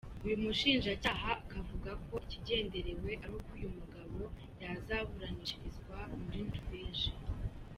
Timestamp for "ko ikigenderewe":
2.05-3.11